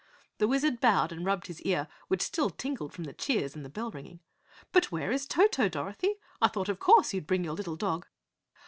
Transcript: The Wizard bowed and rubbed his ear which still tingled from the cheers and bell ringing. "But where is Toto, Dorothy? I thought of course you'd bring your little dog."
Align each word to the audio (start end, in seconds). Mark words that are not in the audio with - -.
The 0.39 0.47
Wizard 0.47 0.81
bowed 0.81 1.11
and 1.11 1.23
rubbed 1.23 1.45
his 1.45 1.61
ear 1.61 1.87
which 2.07 2.23
still 2.23 2.49
tingled 2.49 2.91
from 2.91 3.03
the 3.03 3.13
cheers 3.13 3.55
and 3.55 3.71
bell 3.71 3.91
ringing. 3.91 4.19
"But 4.71 4.91
where 4.91 5.11
is 5.11 5.27
Toto, 5.27 5.69
Dorothy? 5.69 6.15
I 6.41 6.47
thought 6.47 6.69
of 6.69 6.79
course 6.79 7.13
you'd 7.13 7.27
bring 7.27 7.43
your 7.43 7.53
little 7.53 7.75
dog." 7.75 8.07